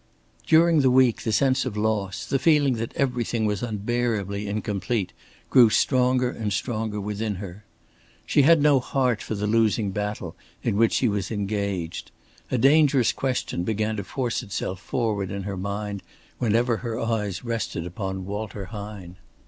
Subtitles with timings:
[0.47, 5.13] During the week the sense of loss, the feeling that everything was unbearably incomplete,
[5.51, 7.65] grew stronger and stronger within her.
[8.25, 12.09] She had no heart for the losing battle in which she was engaged.
[12.49, 16.01] A dangerous question began to force itself forward in her mind
[16.39, 19.17] whenever her eyes rested upon Walter Hine.